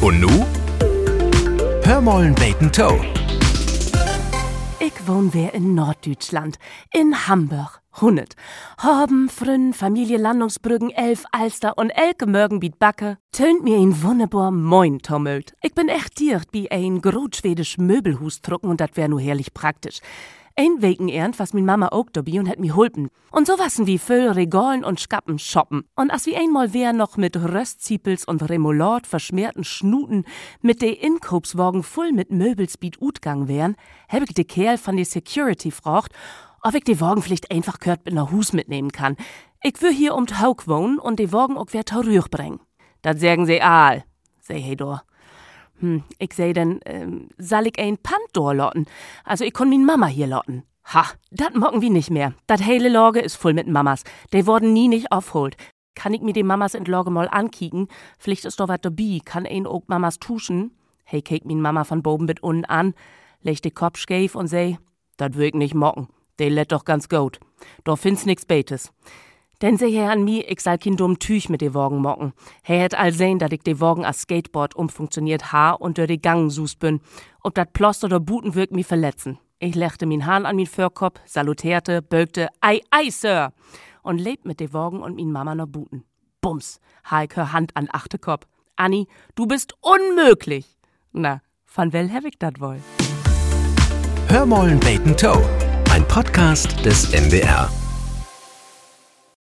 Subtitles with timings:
[0.00, 0.28] Und nu?
[1.82, 3.00] Hör mollen beten Toe.
[4.78, 6.58] Ich wohn wer in Norddeutschland,
[6.92, 7.80] in Hamburg.
[8.00, 8.36] Hunnet.
[8.78, 13.18] Haben, Frünn, Familie Landungsbrüggen, Elf, Alster und Elke Mörgen biet Backe.
[13.32, 15.54] Tönt mir ein wunderbar Moin tommelt.
[15.62, 19.98] Ich bin echt diert wie ein grotschwedisch Möbelhus drucken und dat wär nur herrlich praktisch.
[20.60, 23.10] Ein wegen ernt, was min Mama auch dabei und hat mi hulpen.
[23.30, 25.84] Und so wassen wie Füll, Regalen und Skappen shoppen.
[25.94, 30.24] Und as wie einmal wär noch mit Röstziepels und Remoulade verschmerten Schnuten
[30.60, 33.76] mit de Inkopswagen voll mit Möbelsbiet utgang wären,
[34.08, 36.12] hab ich de Kerl von de Security fragt,
[36.64, 39.14] ob ich die Wagen vielleicht einfach kört mit ner Hus mitnehmen kann.
[39.62, 42.58] Ich will hier um Hauk wohnen und die Wagen auch wer Taurüch bringen.
[43.02, 44.02] Dat sagen sie all,
[44.40, 44.98] sei hey do.
[45.80, 48.86] Hm, ich seh denn, ähm, soll ich ein Pant lotten?
[49.24, 50.64] Also ich kon min Mama hier lotten.
[50.94, 52.32] Ha, dat mocken wie nicht mehr.
[52.46, 54.04] Dat hele Lorge is voll mit Mamas.
[54.32, 55.56] Die wurden nie nicht aufholt.
[55.94, 57.88] Kann ich mir die Mamas in Lorge mal ankicken?
[58.18, 59.20] Vielleicht ist doch wat dabei.
[59.24, 60.70] Kann ein auch Mamas tuschen?
[61.04, 62.94] Hey, kek min Mama von boben mit unten an,
[63.40, 64.78] leg de Kopf schief und sei,
[65.16, 66.08] dat würd ich nicht mocken.
[66.38, 67.40] De let doch ganz gut.
[67.84, 68.92] Doch find's nix Betes.
[69.60, 72.32] Denn seh her an mi, ich sal kein dumm Tüch mit de Wogen mocken.
[72.62, 76.16] He het all sehen, dat ich de Wogen as Skateboard umfunktioniert ha und durch de
[76.16, 77.00] Gang sus bin.
[77.42, 79.38] Ob dat Plost oder Buten wirkt mi verletzen.
[79.58, 83.52] Ich lechte min Hahn an min Förkop, salutierte, bölkte, ei, ei, Sir!
[84.02, 86.04] Und lebt mit de Wogen und min Mama noch Buten.
[86.40, 86.78] Bums,
[87.10, 88.46] ha ich hör Hand an achte Kopf.
[88.76, 90.78] Anni, du bist unmöglich!
[91.10, 92.78] Na, van wel hab ich dat wohl?
[94.28, 95.42] Hör mollen beten Toe.
[95.90, 97.68] Ein Podcast des NDR.